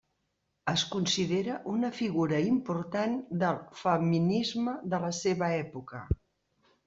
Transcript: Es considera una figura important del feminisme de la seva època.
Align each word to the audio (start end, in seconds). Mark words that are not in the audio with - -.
Es 0.71 0.83
considera 0.93 1.57
una 1.73 1.89
figura 1.97 2.39
important 2.47 3.13
del 3.45 3.59
feminisme 3.81 4.75
de 4.95 5.03
la 5.07 5.11
seva 5.19 5.51
època. 5.59 6.01